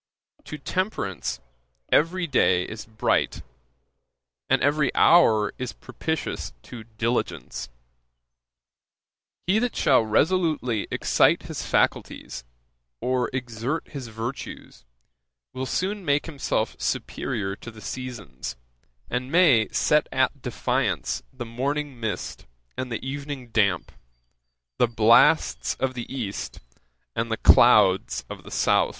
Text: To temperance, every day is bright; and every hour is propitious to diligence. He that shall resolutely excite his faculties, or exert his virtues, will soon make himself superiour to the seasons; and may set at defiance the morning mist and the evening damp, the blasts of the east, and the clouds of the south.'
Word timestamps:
To 0.45 0.57
temperance, 0.57 1.39
every 1.91 2.25
day 2.25 2.63
is 2.63 2.87
bright; 2.87 3.43
and 4.49 4.59
every 4.63 4.91
hour 4.95 5.53
is 5.59 5.73
propitious 5.73 6.53
to 6.63 6.85
diligence. 6.97 7.69
He 9.45 9.59
that 9.59 9.75
shall 9.75 10.01
resolutely 10.03 10.87
excite 10.89 11.43
his 11.43 11.63
faculties, 11.63 12.43
or 12.99 13.29
exert 13.31 13.89
his 13.89 14.07
virtues, 14.07 14.85
will 15.53 15.67
soon 15.67 16.03
make 16.03 16.25
himself 16.25 16.75
superiour 16.79 17.55
to 17.57 17.69
the 17.69 17.79
seasons; 17.79 18.55
and 19.07 19.31
may 19.31 19.67
set 19.69 20.07
at 20.11 20.41
defiance 20.41 21.21
the 21.31 21.45
morning 21.45 21.99
mist 21.99 22.47
and 22.75 22.91
the 22.91 23.07
evening 23.07 23.49
damp, 23.49 23.91
the 24.79 24.87
blasts 24.87 25.75
of 25.75 25.93
the 25.93 26.11
east, 26.11 26.59
and 27.15 27.29
the 27.31 27.37
clouds 27.37 28.25
of 28.31 28.41
the 28.41 28.49
south.' 28.49 28.89